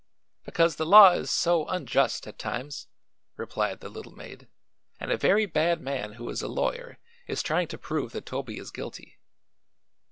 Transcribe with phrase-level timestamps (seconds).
[0.45, 2.87] "Because the law is so unjust, at times,"
[3.37, 4.47] replied the little maid,
[4.99, 8.57] "and a very bad man who is a lawyer is trying to prove that Toby
[8.57, 9.19] is guilty."